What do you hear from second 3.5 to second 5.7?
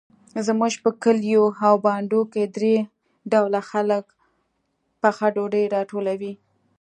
خلک پخه ډوډۍ